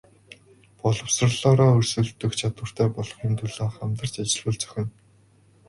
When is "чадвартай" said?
2.41-2.87